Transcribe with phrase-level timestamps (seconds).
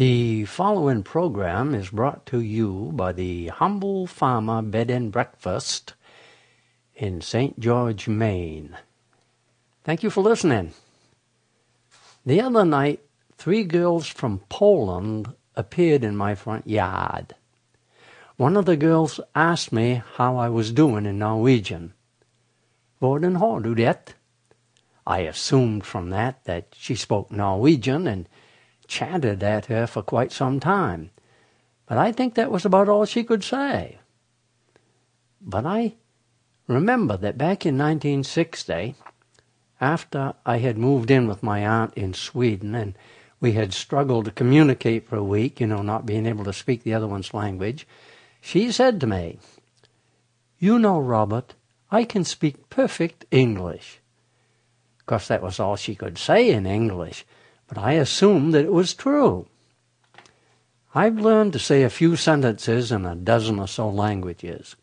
[0.00, 5.92] The following program is brought to you by the Humble Farmer Bed and Breakfast
[6.94, 7.60] in St.
[7.60, 8.78] George, Maine.
[9.84, 10.72] Thank you for listening.
[12.24, 13.00] The other night,
[13.36, 17.34] three girls from Poland appeared in my front yard.
[18.38, 21.92] One of the girls asked me how I was doing in Norwegian.
[23.02, 24.14] Hvordan har du det?
[25.06, 28.26] I assumed from that that she spoke Norwegian and
[28.90, 31.10] chatted at her for quite some time,
[31.86, 33.98] but I think that was about all she could say.
[35.40, 35.94] But I
[36.66, 38.96] remember that back in 1960,
[39.80, 42.94] after I had moved in with my aunt in Sweden and
[43.40, 46.82] we had struggled to communicate for a week, you know, not being able to speak
[46.82, 47.86] the other one's language,
[48.40, 49.38] she said to me,
[50.58, 51.54] You know, Robert,
[51.90, 54.00] I can speak perfect English.
[54.98, 57.24] Of course, that was all she could say in English,
[57.70, 59.46] but I assumed that it was true.
[60.92, 64.74] I've learned to say a few sentences in a dozen or so languages.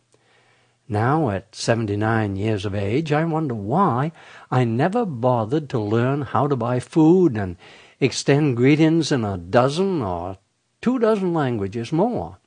[0.88, 4.14] Now, at 79 years of age, I wonder why
[4.50, 7.58] I never bothered to learn how to buy food and
[8.00, 10.38] extend greetings in a dozen or
[10.80, 12.38] two dozen languages more.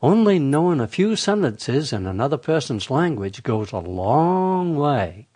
[0.00, 5.26] Only knowing a few sentences in another person's language goes a long way.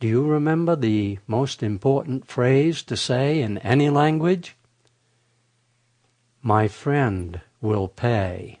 [0.00, 4.54] Do you remember the most important phrase to say in any language?
[6.40, 8.60] My friend will pay.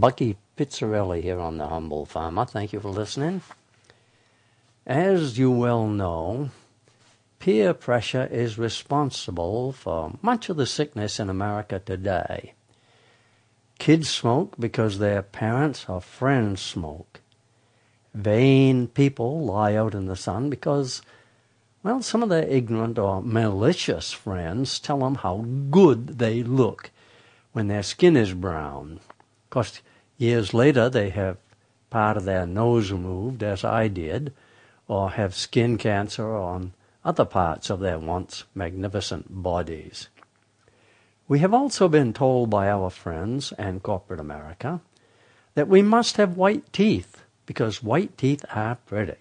[0.00, 2.46] Bucky Pizzarelli here on The Humble Farmer.
[2.46, 3.42] Thank you for listening.
[4.86, 6.48] As you well know,
[7.38, 12.54] peer pressure is responsible for much of the sickness in America today.
[13.78, 17.20] Kids smoke because their parents or friends smoke.
[18.14, 21.02] Vain people lie out in the sun because,
[21.82, 26.90] well, some of their ignorant or malicious friends tell them how good they look
[27.52, 28.98] when their skin is brown.
[29.44, 29.82] Of course,
[30.20, 31.38] years later they have
[31.88, 34.32] part of their nose removed, as I did,
[34.86, 36.72] or have skin cancer on
[37.04, 40.08] other parts of their once magnificent bodies.
[41.26, 44.80] We have also been told by our friends and corporate America
[45.54, 49.16] that we must have white teeth because white teeth are pretty.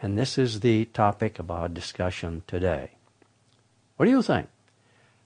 [0.00, 2.92] And this is the topic of our discussion today.
[3.96, 4.48] What do you think?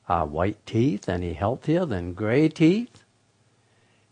[0.08, 2.99] Are white teeth any healthier than gray teeth?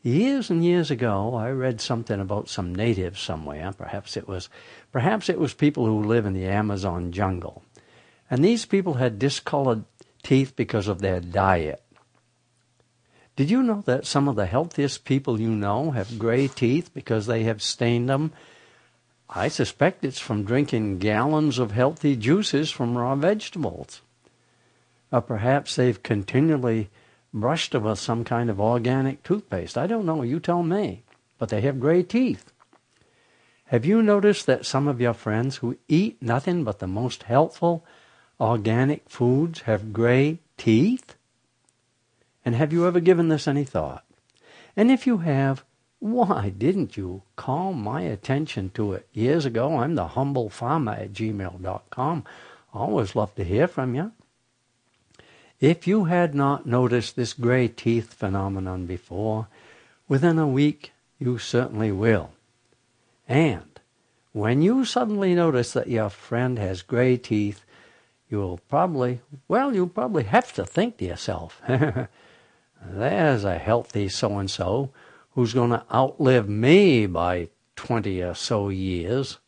[0.03, 3.73] Years and years ago, I read something about some natives somewhere.
[3.77, 4.49] Perhaps it was,
[4.93, 7.63] perhaps it was people who live in the Amazon jungle,
[8.31, 9.85] and these people had discolored
[10.23, 11.83] teeth because of their diet.
[13.35, 17.27] Did you know that some of the healthiest people you know have gray teeth because
[17.27, 18.33] they have stained them?
[19.31, 24.01] I suspect it's from drinking gallons of healthy juices from raw vegetables.
[25.13, 26.91] Or perhaps they've continually
[27.33, 29.77] brushed them with some kind of organic toothpaste.
[29.77, 31.05] I don't know, you tell me.
[31.39, 32.53] But they have gray teeth.
[33.67, 37.85] Have you noticed that some of your friends who eat nothing but the most healthful
[38.41, 41.17] organic foods have gray teeth?
[42.45, 44.05] And have you ever given this any thought?
[44.75, 45.65] And if you have,
[45.99, 49.79] why didn't you call my attention to it years ago?
[49.79, 52.25] I'm the humble farmer at gmail.com.
[52.73, 54.13] Always love to hear from you.
[55.61, 59.49] If you had not noticed this gray teeth phenomenon before,
[60.09, 62.31] within a week you certainly will.
[63.27, 63.81] And
[64.33, 67.65] when you suddenly notice that your friend has gray teeth,
[68.31, 71.61] you'll probably, well, you'll probably have to think to yourself,
[72.87, 74.91] there's a healthy so and so
[75.33, 79.39] who's going to outlive me by 20 or so years.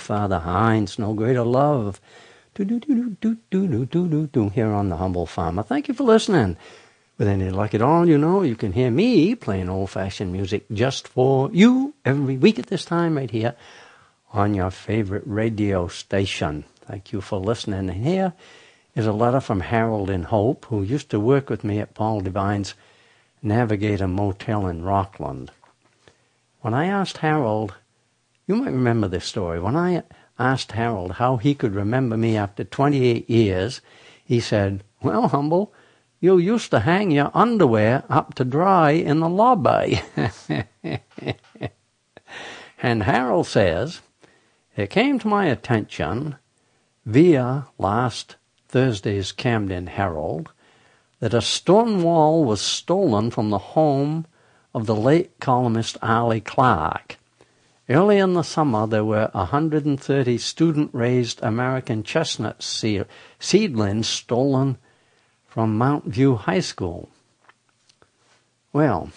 [0.00, 2.00] Fatha Hines, no greater love.
[2.54, 4.48] Do do do do do do do do do.
[4.48, 5.62] Here on the humble farmer.
[5.62, 6.56] Thank you for listening.
[7.16, 11.06] With any luck at all, you know, you can hear me playing old-fashioned music just
[11.06, 13.54] for you every week at this time right here
[14.32, 16.64] on your favorite radio station.
[16.86, 17.90] Thank you for listening.
[17.90, 18.32] And here
[18.96, 22.22] is a letter from Harold in Hope, who used to work with me at Paul
[22.22, 22.74] Devine's
[23.42, 25.50] Navigator Motel in Rockland.
[26.62, 27.74] When I asked Harold,
[28.50, 30.02] you might remember this story, when I
[30.36, 33.80] asked Harold how he could remember me after 28 years,
[34.24, 35.72] he said, Well, Humble,
[36.18, 40.02] you used to hang your underwear up to dry in the lobby.
[42.82, 44.00] and Harold says,
[44.76, 46.34] It came to my attention
[47.06, 48.34] via last
[48.66, 50.50] Thursday's Camden Herald
[51.20, 54.26] that a stone wall was stolen from the home
[54.74, 57.19] of the late columnist Ali Clark.
[57.90, 64.78] Early in the summer, there were 130 student raised American chestnut seedlings stolen
[65.48, 67.08] from Mount View High School.
[68.72, 69.10] Well,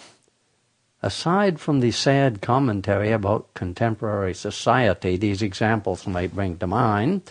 [1.02, 7.22] aside from the sad commentary about contemporary society these examples might bring to mind,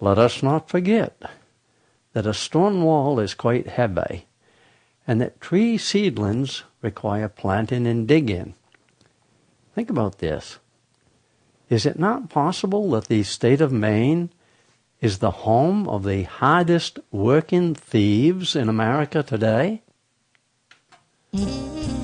[0.00, 1.18] let us not forget
[2.12, 4.26] that a stone wall is quite heavy
[5.06, 8.52] and that tree seedlings require planting and digging.
[9.78, 10.58] Think about this.
[11.70, 14.30] Is it not possible that the state of Maine
[15.00, 19.82] is the home of the hardest working thieves in America today?
[21.32, 21.97] Mm.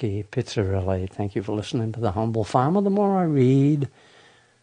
[0.00, 1.10] Bucky Pizzarelli.
[1.10, 2.80] Thank you for listening to The Humble Farmer.
[2.80, 3.86] The more I read,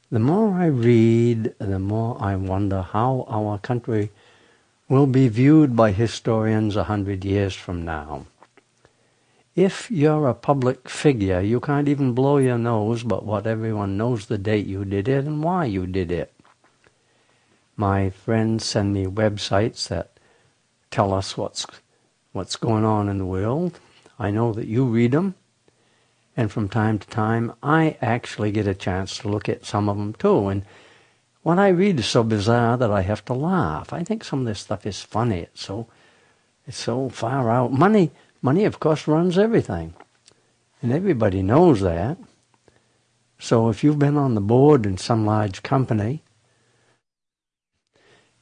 [0.10, 4.10] the more I read, the more I wonder how our country
[4.89, 8.26] will be viewed by historians a hundred years from now.
[9.56, 14.26] If you're a public figure, you can't even blow your nose but what everyone knows
[14.26, 16.34] the date you did it and why you did it.
[17.76, 20.10] My friends send me websites that
[20.89, 21.67] tell us what's
[22.32, 23.80] what's going on in the world.
[24.19, 25.36] I know that you read them.
[26.36, 29.97] And from time to time, I actually get a chance to look at some of
[29.97, 30.47] them too.
[30.49, 30.63] And
[31.41, 33.91] what I read is so bizarre that I have to laugh.
[33.93, 35.39] I think some of this stuff is funny.
[35.39, 35.88] It's so,
[36.67, 37.71] it's so far out.
[37.71, 39.93] Money, money, of course, runs everything,
[40.82, 42.17] and everybody knows that.
[43.39, 46.23] So if you've been on the board in some large company,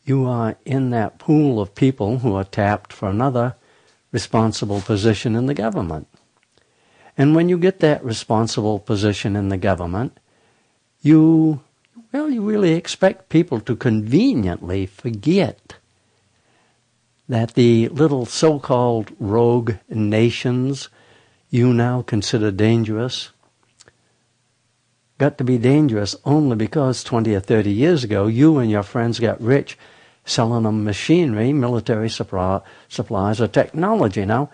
[0.03, 3.55] you are in that pool of people who are tapped for another
[4.15, 6.07] responsible position in the government.
[7.17, 10.17] And when you get that responsible position in the government,
[11.01, 11.59] you,
[12.13, 15.75] well, you really expect people to conveniently forget
[17.27, 20.87] that the little so-called rogue nations
[21.49, 23.31] you now consider dangerous
[25.17, 29.19] got to be dangerous only because 20 or 30 years ago you and your friends
[29.19, 29.77] got rich
[30.25, 34.25] selling them machinery, military supply, supplies, or technology.
[34.25, 34.49] Now,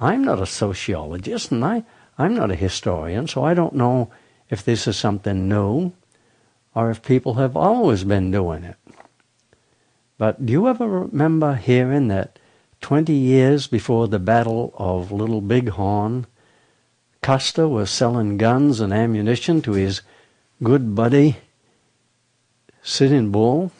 [0.00, 1.84] I'm not a sociologist and I,
[2.16, 4.10] I'm not a historian, so I don't know
[4.48, 5.92] if this is something new
[6.74, 8.76] or if people have always been doing it.
[10.16, 12.38] But do you ever remember hearing that
[12.80, 16.26] 20 years before the Battle of Little Bighorn,
[17.22, 20.02] Custer was selling guns and ammunition to his
[20.62, 21.38] good buddy
[22.82, 23.72] Sitting Bull?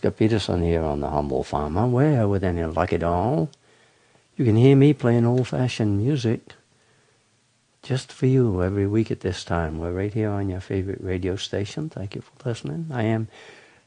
[0.00, 1.86] Oscar Peterson here on The Humble Farmer.
[1.86, 3.50] Where, with any luck at all,
[4.34, 6.54] you can hear me playing old-fashioned music
[7.82, 9.78] just for you every week at this time.
[9.78, 11.90] We're right here on your favorite radio station.
[11.90, 12.86] Thank you for listening.
[12.90, 13.28] I am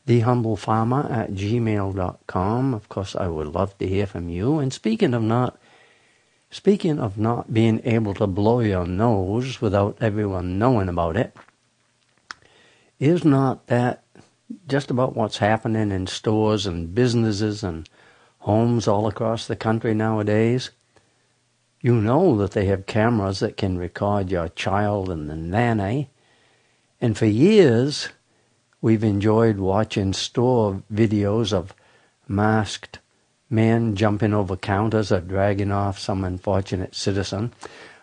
[0.06, 2.76] The Humble Farmer at gmail.com.
[2.76, 4.60] Of course, I would love to hear from you.
[4.60, 5.58] And speaking of not
[6.52, 11.36] Speaking of not being able to blow your nose without everyone knowing about it,
[13.00, 14.03] is not that
[14.68, 17.90] just about what's happening in stores and businesses and
[18.40, 20.72] homes all across the country nowadays.
[21.82, 26.10] You know that they have cameras that can record your child and the nanny.
[27.02, 28.10] And for years,
[28.82, 31.74] we've enjoyed watching store videos of
[32.28, 33.00] masked
[33.50, 37.54] men jumping over counters or dragging off some unfortunate citizen.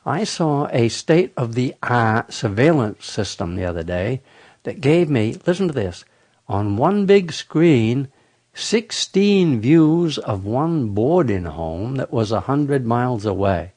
[0.06, 4.22] I saw a state of the art surveillance system the other day
[4.62, 6.04] that gave me, listen to this,
[6.50, 8.08] on one big screen
[8.54, 13.72] 16 views of one boarding home that was a hundred miles away.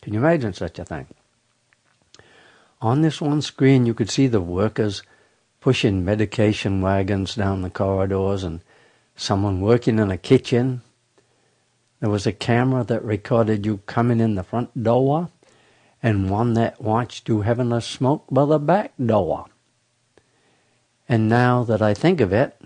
[0.00, 1.06] Can you imagine such a thing?
[2.80, 5.02] On this one screen, you could see the workers
[5.60, 8.62] pushing medication wagons down the corridors and
[9.14, 10.80] someone working in a kitchen
[12.00, 15.28] There was a camera that recorded you coming in the front door
[16.02, 19.46] and one that watched you having a smoke by the back door.
[21.08, 22.60] And now that I think of it,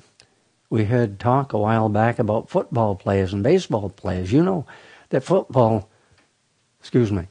[0.71, 4.33] we heard talk a while back about football players and baseball players.
[4.33, 4.67] You know
[5.11, 5.89] that football,
[6.81, 7.27] excuse me,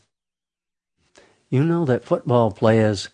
[1.50, 3.10] you know that football players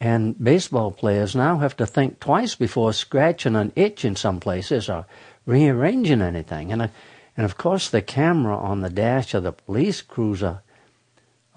[0.00, 4.88] and baseball players now have to think twice before scratching an itch in some places
[4.88, 5.06] or
[5.44, 6.70] rearranging anything.
[6.70, 6.88] And, uh,
[7.36, 10.62] and of course, the camera on the dash of the police cruiser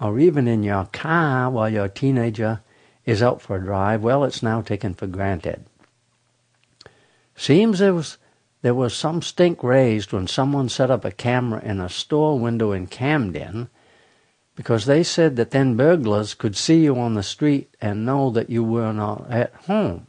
[0.00, 2.60] or even in your car while your teenager
[3.04, 5.64] is out for a drive, well, it's now taken for granted.
[7.34, 8.18] Seems there was,
[8.62, 12.72] there was some stink raised when someone set up a camera in a store window
[12.72, 13.68] in Camden
[14.54, 18.50] because they said that then burglars could see you on the street and know that
[18.50, 20.06] you were not at home.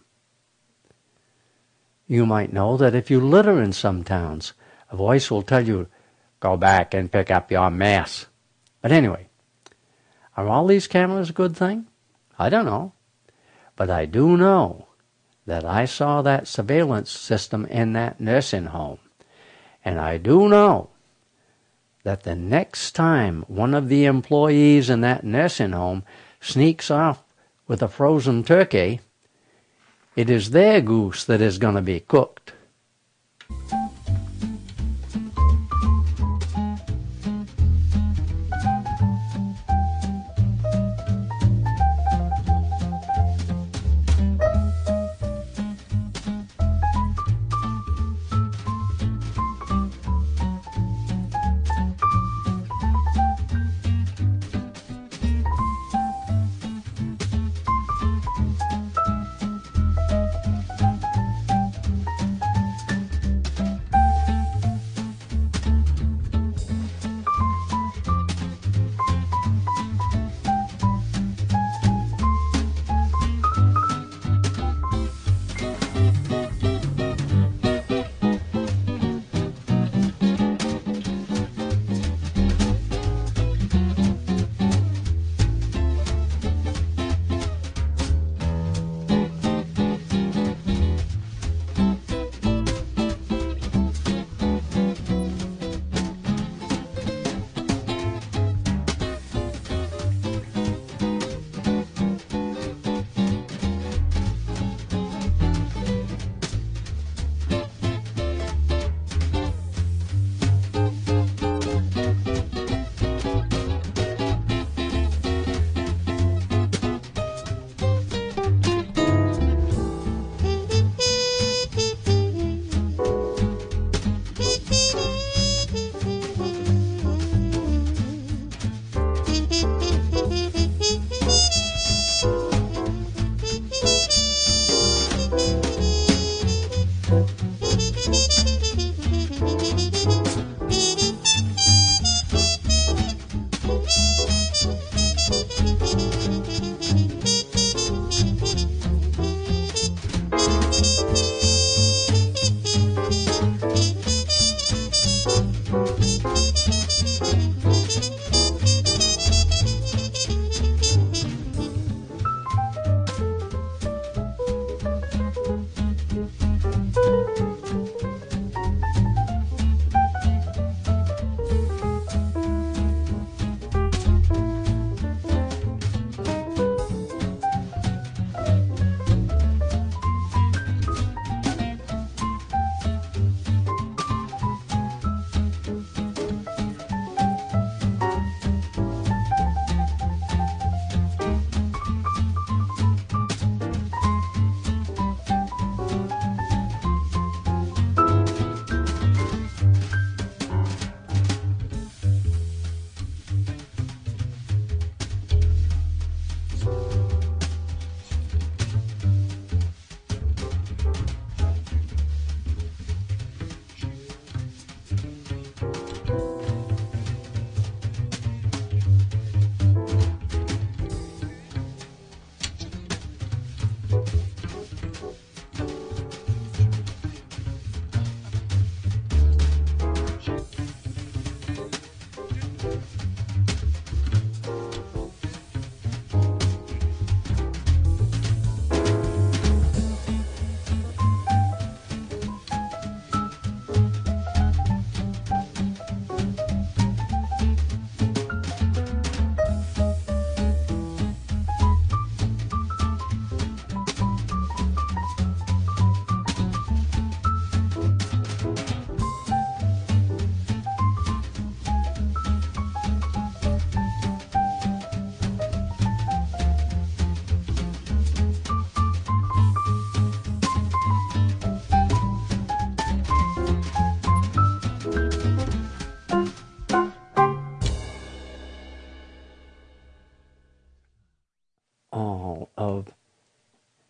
[2.07, 4.53] You might know that if you litter in some towns,
[4.91, 5.87] a voice will tell you,
[6.39, 8.27] go back and pick up your mess.
[8.81, 9.29] But anyway,
[10.35, 11.87] are all these cameras a good thing?
[12.37, 12.93] I don't know.
[13.75, 14.87] But I do know
[15.45, 18.99] that I saw that surveillance system in that nursing home.
[19.83, 20.89] And I do know
[22.03, 26.03] that the next time one of the employees in that nursing home
[26.39, 27.23] sneaks off
[27.67, 29.01] with a frozen turkey,
[30.15, 32.53] it is their goose that is going to be cooked.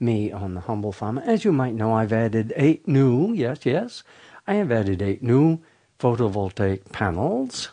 [0.04, 1.24] Me on the Humble Farmer.
[1.26, 4.04] As you might know, I've added eight new, yes, yes,
[4.46, 5.62] I have added eight new
[6.00, 7.70] photovoltaic panels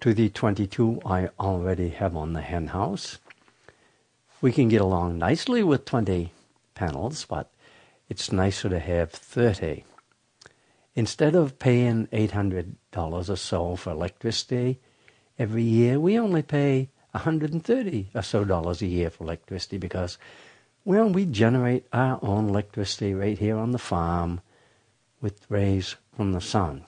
[0.00, 3.18] to the 22 I already have on the hen house.
[4.40, 6.32] We can get along nicely with 20
[6.74, 7.50] panels, but
[8.08, 9.84] it's nicer to have 30.
[10.94, 12.74] Instead of paying $800
[13.28, 14.80] or so for electricity
[15.38, 20.18] every year, we only pay 130 or so dollars a year for electricity because,
[20.86, 24.40] well, we generate our own electricity right here on the farm
[25.20, 26.84] with rays from the sun.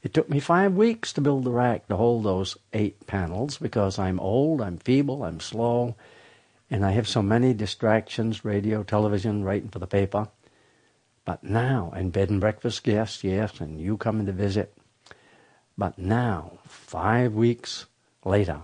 [0.00, 3.98] It took me five weeks to build the rack to hold those eight panels because
[3.98, 5.96] I'm old, I'm feeble, I'm slow,
[6.70, 10.28] and I have so many distractions radio, television, writing for the paper.
[11.24, 14.72] But now, and bed and breakfast guests, yes, and you coming to visit.
[15.76, 17.86] But now, five weeks
[18.24, 18.60] later,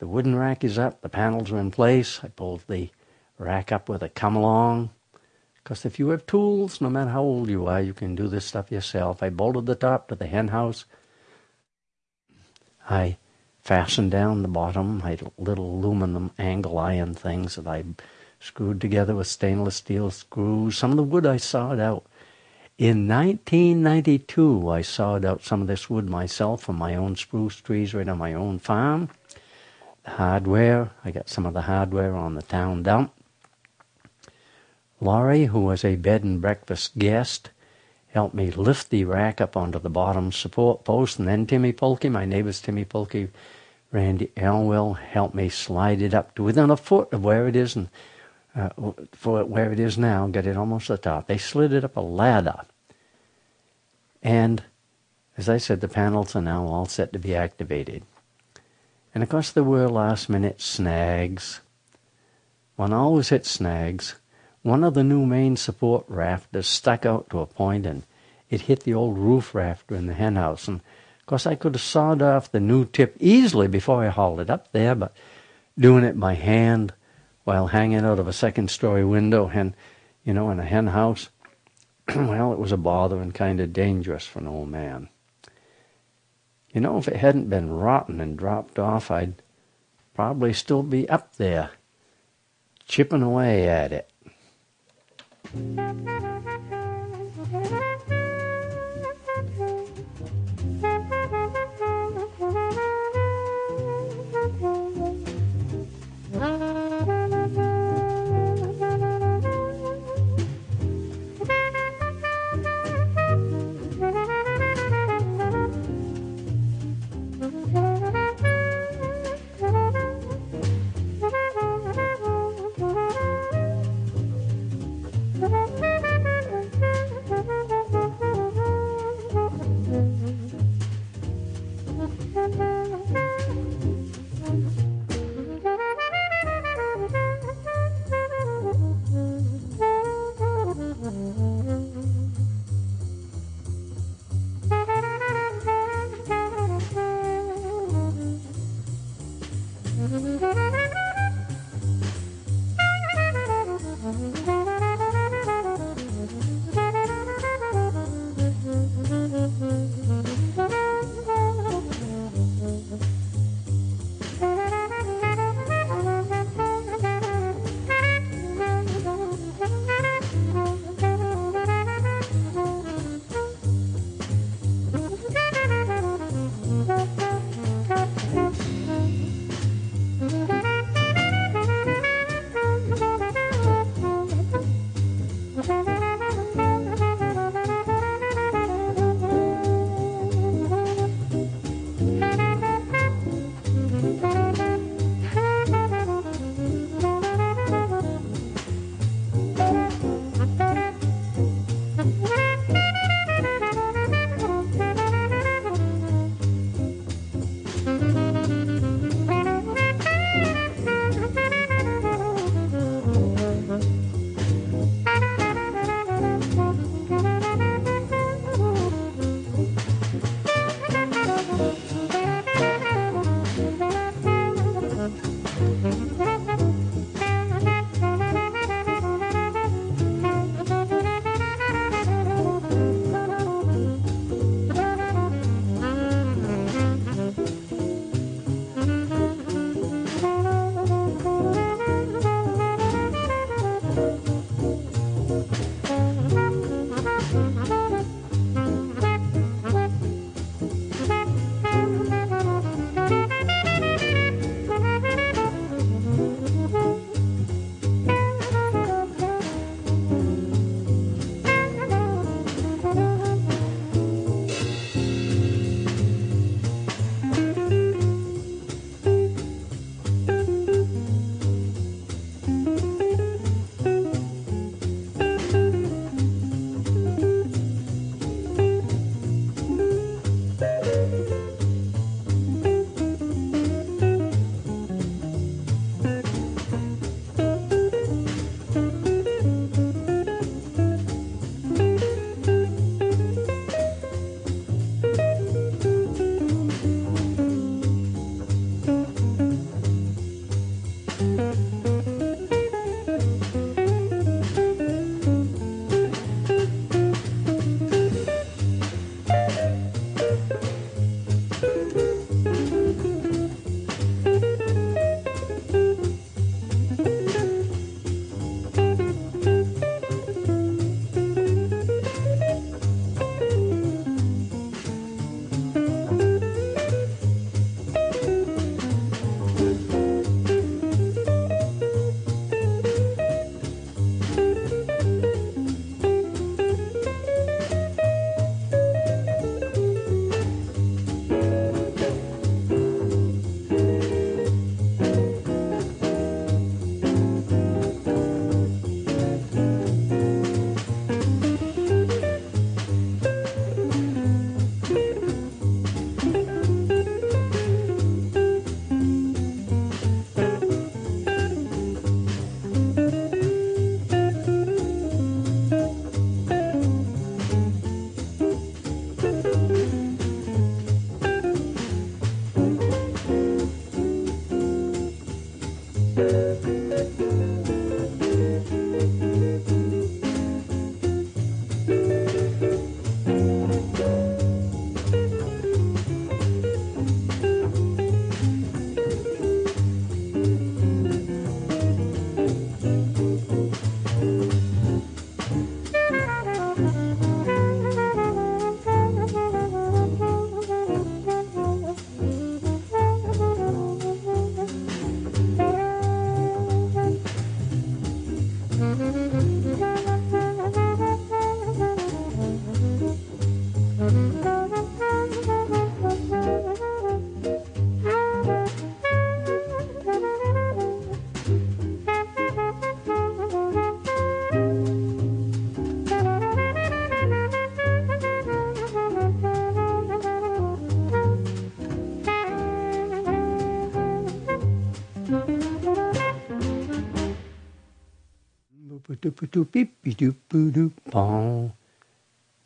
[0.00, 2.20] the wooden rack is up, the panels are in place.
[2.22, 2.90] I pulled the
[3.38, 4.90] rack up with a come along.
[5.54, 8.46] Because if you have tools, no matter how old you are, you can do this
[8.46, 9.22] stuff yourself.
[9.22, 10.84] I bolted the top to the hen house.
[12.88, 13.18] I
[13.60, 15.02] fastened down the bottom.
[15.04, 17.84] I had little aluminum angle iron things that I
[18.40, 20.78] screwed together with stainless steel screws.
[20.78, 22.06] Some of the wood I sawed out.
[22.78, 27.92] In 1992, I sawed out some of this wood myself from my own spruce trees
[27.92, 29.10] right on my own farm.
[30.04, 33.12] The hardware, I got some of the hardware on the town dump.
[35.00, 37.50] Laurie, who was a bed and breakfast guest,
[38.08, 42.10] helped me lift the rack up onto the bottom support post, and then Timmy Polkey,
[42.10, 43.28] my neighbors Timmy Polkey,
[43.92, 47.76] Randy Elwell, helped me slide it up to within a foot of where it is
[47.76, 47.88] and
[48.56, 48.70] uh,
[49.12, 51.26] for where it is now, get it almost to the top.
[51.26, 52.62] They slid it up a ladder.
[54.22, 54.64] And
[55.36, 58.02] as I said, the panels are now all set to be activated.
[59.14, 61.60] And of course, there were last minute snags.
[62.74, 64.16] One always hits snags.
[64.68, 68.02] One of the new main support rafters stuck out to a point and
[68.50, 70.68] it hit the old roof rafter in the henhouse.
[70.68, 70.80] And
[71.20, 74.50] of course, I could have sawed off the new tip easily before I hauled it
[74.50, 75.16] up there, but
[75.78, 76.92] doing it by hand
[77.44, 79.74] while hanging out of a second story window and
[80.22, 81.30] you know in a henhouse,
[82.14, 85.08] well it was a bother and kind of dangerous for an old man
[86.74, 89.42] you know if it hadn't been rotten and dropped off i'd
[90.14, 91.70] probably still be up there
[92.86, 94.10] chipping away at it
[95.50, 95.78] Thank
[97.72, 97.87] you.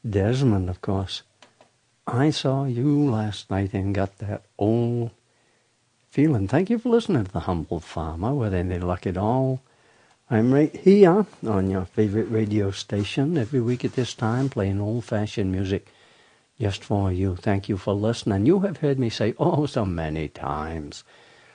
[0.09, 1.23] Desmond, of course.
[2.07, 5.11] I saw you last night and got that old
[6.11, 6.49] feeling.
[6.49, 9.61] Thank you for listening to The Humble Farmer with any luck at all.
[10.31, 15.53] I'm right here on your favorite radio station every week at this time playing old-fashioned
[15.53, 15.89] music
[16.61, 17.37] just for you.
[17.37, 18.47] Thank you for listening.
[18.47, 21.05] You have heard me say oh so many times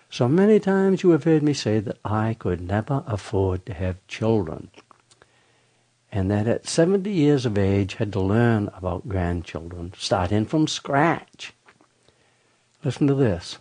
[0.10, 4.06] so many times you have heard me say that I could never afford to have
[4.08, 4.72] children,
[6.18, 11.54] and that at 70 years of age had to learn about grandchildren, starting from scratch.
[12.84, 13.60] Listen to this.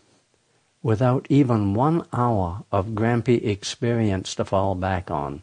[0.83, 5.43] Without even one hour of grampy experience to fall back on,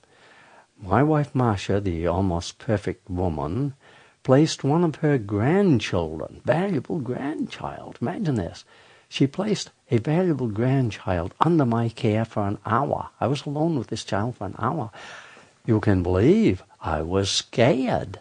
[0.82, 3.76] my wife Marcia, the almost perfect woman,
[4.24, 8.66] placed one of her grandchildren, valuable grandchild, imagine this,
[9.08, 13.10] she placed a valuable grandchild under my care for an hour.
[13.22, 14.90] I was alone with this child for an hour.
[15.66, 18.20] You can believe I was scared.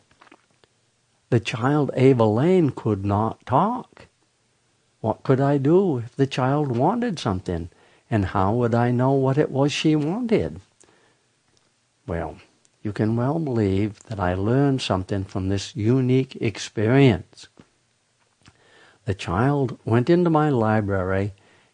[1.30, 4.06] The child, Ava Lane, could not talk.
[5.00, 7.70] What could I do if the child wanted something?
[8.08, 10.60] And how would I know what it was she wanted?
[12.06, 12.36] Well,
[12.84, 17.48] you can well believe that I learned something from this unique experience.
[19.06, 21.32] The child went into my library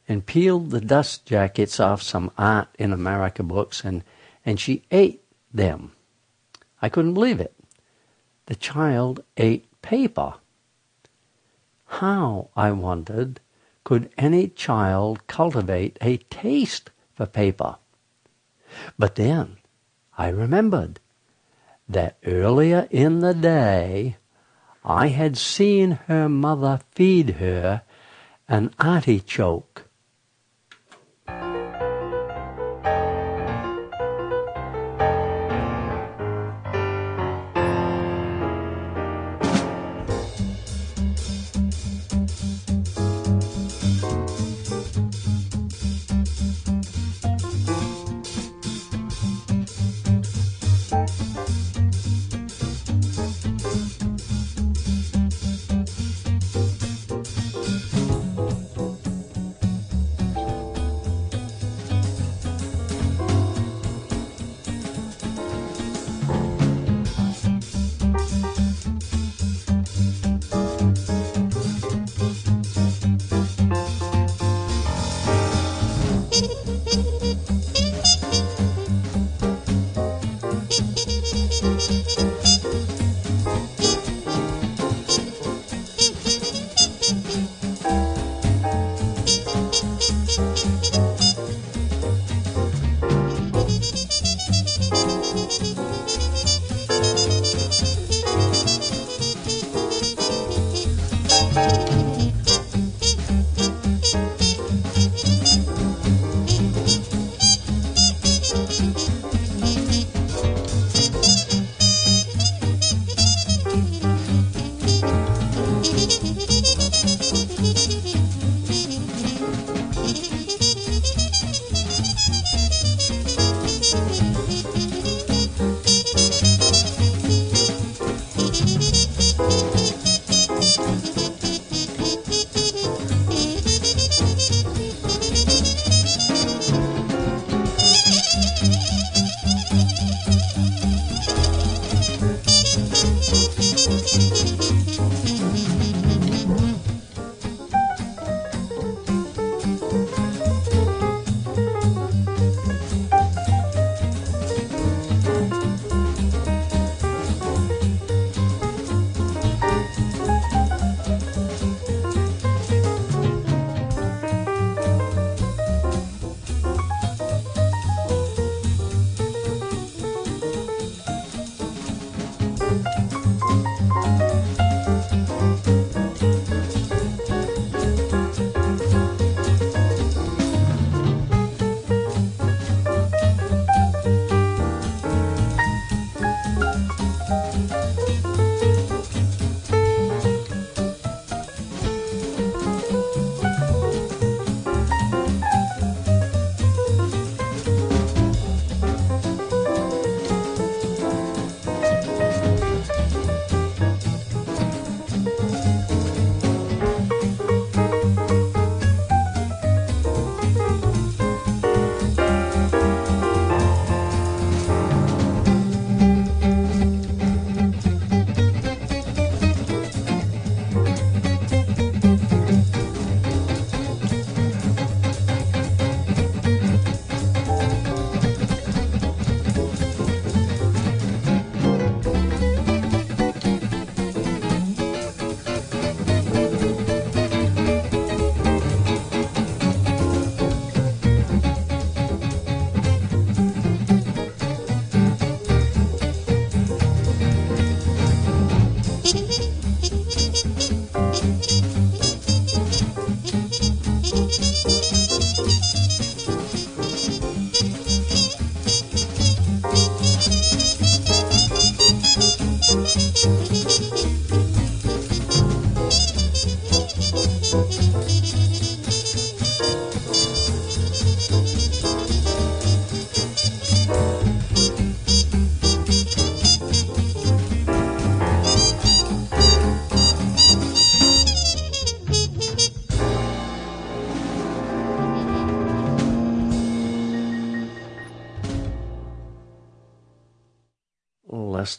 [0.09, 4.05] and peeled the dust jackets off some Art in America books, and,
[4.47, 5.22] and she ate
[5.53, 5.93] them.
[6.81, 7.55] I couldn't believe it.
[8.47, 10.35] The child ate paper.
[11.87, 13.41] How, I wondered,
[13.85, 17.76] could any child cultivate a taste for paper?
[18.99, 19.57] But then
[20.16, 21.01] I remembered
[21.89, 24.16] that earlier in the day
[24.85, 27.83] I had seen her mother feed her
[28.49, 29.88] an artichoke.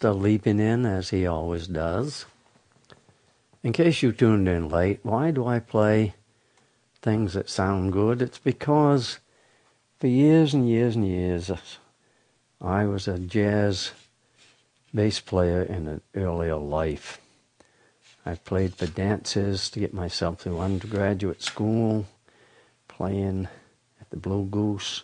[0.02, 2.26] Leaping in as he always does.
[3.64, 6.14] In case you tuned in late, why do I play
[7.02, 8.22] things that sound good?
[8.22, 9.20] It's because
[10.00, 11.52] for years and years and years
[12.62, 13.92] I was a jazz
[14.94, 17.20] bass player in an earlier life.
[18.26, 22.06] I played for dances to get myself through undergraduate school,
[22.88, 23.50] playing
[24.00, 25.04] at the Blue Goose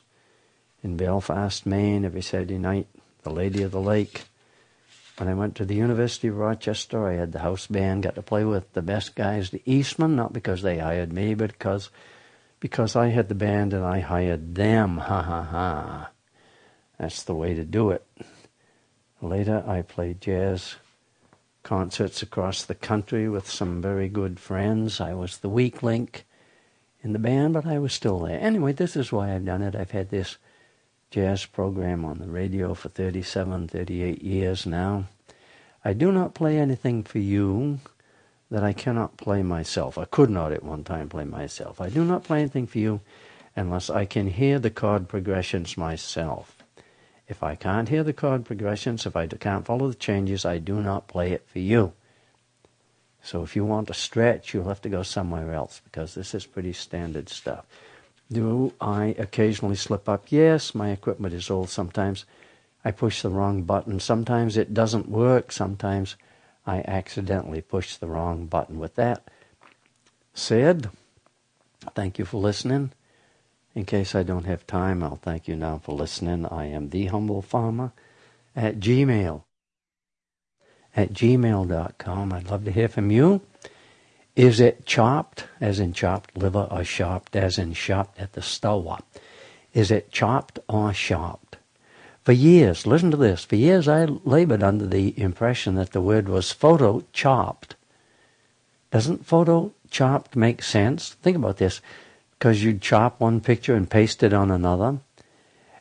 [0.83, 2.87] in Belfast, Maine every Saturday night,
[3.23, 4.25] the Lady of the Lake.
[5.17, 8.21] When I went to the University of Rochester, I had the house band, got to
[8.21, 11.89] play with the best guys, the Eastmen, not because they hired me, but because
[12.59, 14.97] because I had the band and I hired them.
[14.97, 16.09] Ha ha ha.
[16.97, 18.05] That's the way to do it.
[19.21, 20.75] Later, I played jazz
[21.63, 24.99] concerts across the country with some very good friends.
[24.99, 26.25] I was the weak link
[27.03, 28.39] in the band, but I was still there.
[28.39, 29.75] Anyway, this is why I've done it.
[29.75, 30.37] I've had this
[31.15, 35.05] jazz program on the radio for 37, 38 years now.
[35.85, 37.79] I do not play anything for you
[38.51, 39.97] that I cannot play myself.
[39.97, 41.79] I could not at one time play myself.
[41.79, 42.99] I do not play anything for you
[43.55, 46.61] unless I can hear the chord progressions myself.
[47.29, 50.81] If I can't hear the chord progressions, if I can't follow the changes, I do
[50.81, 51.93] not play it for you.
[53.23, 56.45] So if you want to stretch, you'll have to go somewhere else because this is
[56.45, 57.65] pretty standard stuff.
[58.31, 60.25] Do I occasionally slip up?
[60.29, 61.69] Yes, my equipment is old.
[61.69, 62.25] Sometimes
[62.83, 63.99] I push the wrong button.
[63.99, 65.51] Sometimes it doesn't work.
[65.51, 66.15] Sometimes
[66.65, 68.79] I accidentally push the wrong button.
[68.79, 69.27] With that
[70.33, 70.89] said,
[71.93, 72.91] thank you for listening.
[73.75, 76.45] In case I don't have time, I'll thank you now for listening.
[76.45, 77.91] I am the humble farmer
[78.55, 79.43] at Gmail.
[80.95, 82.33] At gmail.com.
[82.33, 83.41] I'd love to hear from you.
[84.35, 88.99] Is it chopped, as in chopped liver, or chopped, as in chopped at the store?
[89.73, 91.57] Is it chopped or chopped?
[92.23, 96.27] For years, listen to this, for years I labored under the impression that the word
[96.27, 97.75] was photo chopped.
[98.91, 101.13] Doesn't photo chopped make sense?
[101.13, 101.81] Think about this
[102.31, 104.99] because you'd chop one picture and paste it on another.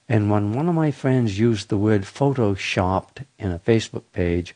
[0.08, 4.54] And when one of my friends used the word photoshopped in a Facebook page,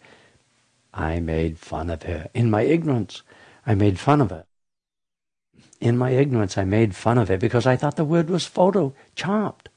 [0.92, 2.28] I made fun of her.
[2.34, 3.22] In my ignorance,
[3.68, 4.46] I made fun of it.
[5.78, 8.94] In my ignorance, I made fun of it because I thought the word was photo
[9.14, 9.68] chopped.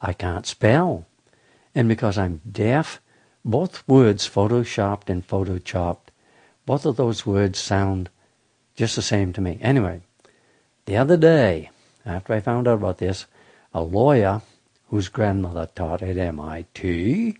[0.00, 1.04] I can't spell.
[1.74, 3.02] And because I'm deaf,
[3.44, 6.08] both words, photoshopped and photochopped,
[6.64, 8.08] both of those words sound
[8.74, 9.58] just the same to me.
[9.60, 10.00] Anyway,
[10.86, 11.68] the other day,
[12.06, 13.26] after I found out about this,
[13.74, 14.40] a lawyer
[14.88, 17.36] whose grandmother taught at MIT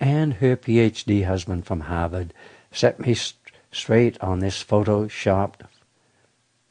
[0.00, 2.34] and her PhD husband from Harvard
[2.72, 3.14] set me
[3.78, 5.60] straight on this photoshopped,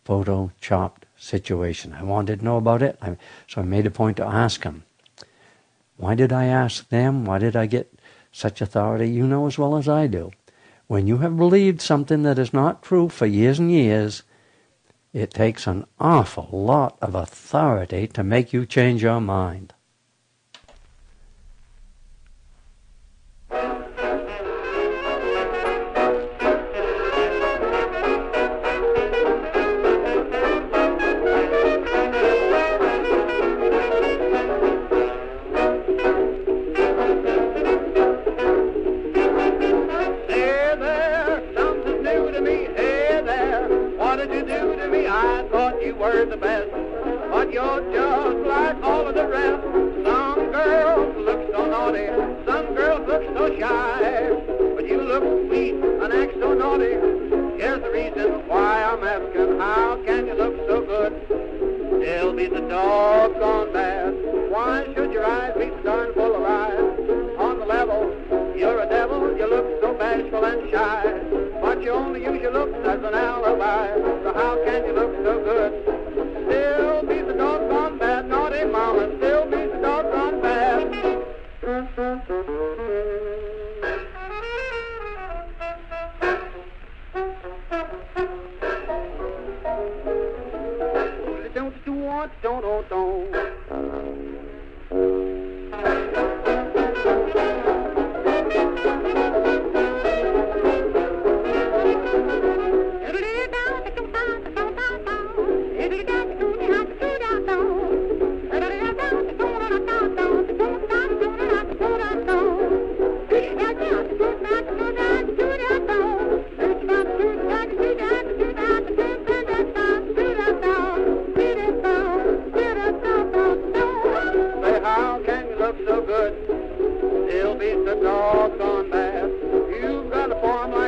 [0.04, 1.94] photo chopped situation.
[1.94, 3.00] I wanted to know about it,
[3.48, 4.84] so I made a point to ask him.
[5.96, 7.26] Why did I ask them?
[7.26, 7.92] Why did I get
[8.32, 9.10] such authority?
[9.10, 10.32] You know as well as I do.
[10.88, 14.24] When you have believed something that is not true for years and years,
[15.12, 19.74] it takes an awful lot of authority to make you change your mind.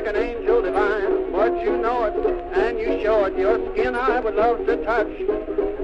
[0.09, 2.15] an angel divine, but you know it,
[2.57, 3.37] and you show it.
[3.37, 5.07] Your skin I would love to touch,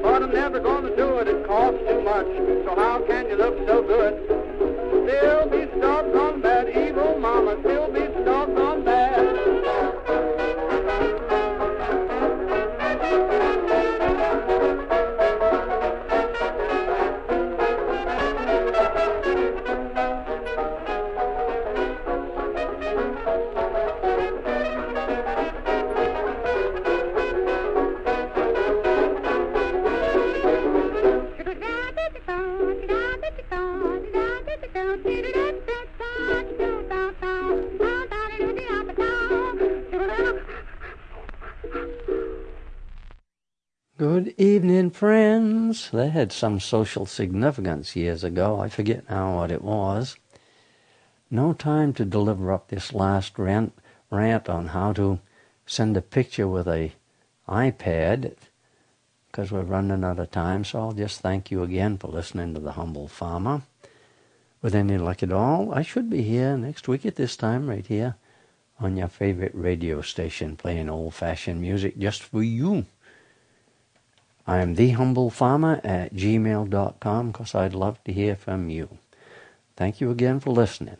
[0.02, 2.26] but I'm never gonna do it, it costs too much.
[2.66, 4.14] So how can you look so good?
[5.06, 8.05] Still be stuck on that evil mama, still be
[46.16, 48.60] had some social significance years ago.
[48.60, 50.16] I forget now what it was.
[51.30, 53.74] No time to deliver up this last rant,
[54.10, 55.20] rant on how to
[55.66, 56.94] send a picture with a
[57.50, 58.36] iPad
[59.28, 60.64] because we're running out of time.
[60.64, 63.64] So I'll just thank you again for listening to the humble farmer.
[64.62, 67.86] With any luck at all, I should be here next week at this time, right
[67.86, 68.16] here
[68.80, 72.86] on your favorite radio station, playing old-fashioned music just for you.
[74.48, 78.90] I am thehumblefarmer at gmail.com because I'd love to hear from you.
[79.76, 80.98] Thank you again for listening.